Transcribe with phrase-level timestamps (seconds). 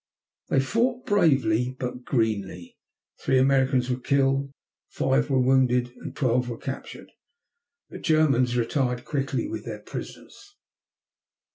[0.49, 2.75] They fought bravely but greenly.
[3.21, 4.49] Three Americans were killed,
[4.89, 7.11] five were wounded, and twelve were captured.
[7.91, 10.55] The Germans retired quickly with their prisoners.